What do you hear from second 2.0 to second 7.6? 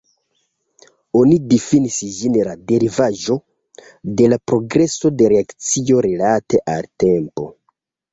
ĝin la derivaĵo de la progreso de reakcio rilate al tempo.